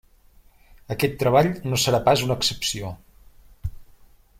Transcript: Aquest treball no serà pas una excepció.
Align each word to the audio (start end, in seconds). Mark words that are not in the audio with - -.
Aquest 0.95 1.19
treball 1.25 1.51
no 1.75 1.81
serà 1.85 2.01
pas 2.09 2.25
una 2.29 2.41
excepció. 2.41 2.91